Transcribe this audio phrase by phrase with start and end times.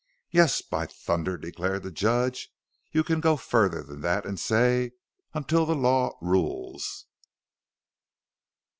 [0.31, 2.49] "Yes, by thunder!" declared the judge.
[2.91, 4.93] "You can go further than that and say:
[5.35, 7.05] 'until the Law rules!'"